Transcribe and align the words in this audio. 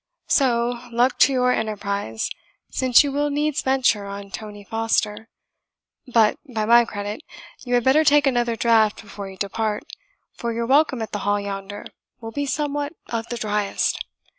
So, 0.25 0.79
luck 0.91 1.19
to 1.19 1.31
your 1.31 1.51
enterprise, 1.51 2.31
since 2.71 3.03
you 3.03 3.11
will 3.11 3.29
needs 3.29 3.61
venture 3.61 4.07
on 4.07 4.31
Tony 4.31 4.63
Foster; 4.63 5.29
but, 6.11 6.39
by 6.51 6.65
my 6.65 6.85
credit, 6.85 7.21
you 7.63 7.75
had 7.75 7.83
better 7.83 8.03
take 8.03 8.25
another 8.25 8.55
draught 8.55 8.99
before 8.99 9.29
you 9.29 9.37
depart, 9.37 9.83
for 10.33 10.51
your 10.53 10.65
welcome 10.65 11.03
at 11.03 11.11
the 11.11 11.19
Hall 11.19 11.39
yonder 11.39 11.85
will 12.19 12.31
be 12.31 12.47
somewhat 12.47 12.93
of 13.09 13.29
the 13.29 13.37
driest. 13.37 14.03